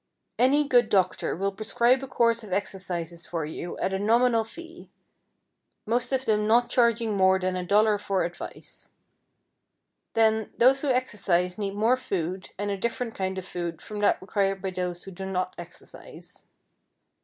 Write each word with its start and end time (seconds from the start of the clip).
Any 0.39 0.67
good 0.67 0.89
doctor 0.89 1.35
will 1.35 1.51
prescribe 1.51 2.01
a 2.01 2.07
course 2.07 2.41
of 2.43 2.51
exercises 2.51 3.27
for 3.27 3.45
you 3.45 3.77
at 3.77 3.93
a 3.93 3.99
nominal 3.99 4.43
fee, 4.43 4.89
most 5.85 6.11
of 6.11 6.25
them 6.25 6.47
not 6.47 6.71
charging 6.71 7.15
more 7.15 7.37
than 7.37 7.55
a 7.55 7.63
dollar 7.63 7.99
for 7.99 8.23
advice. 8.23 8.95
Then, 10.15 10.51
those 10.57 10.81
who 10.81 10.87
exercise 10.89 11.59
need 11.59 11.75
more 11.75 11.97
food 11.97 12.49
and 12.57 12.71
a 12.71 12.77
different 12.77 13.13
kind 13.13 13.37
of 13.37 13.45
food 13.45 13.79
from 13.79 13.99
that 13.99 14.19
required 14.19 14.59
by 14.63 14.71
those 14.71 15.03
who 15.03 15.11
do 15.11 15.23
not 15.27 15.53
exercise. 15.59 16.47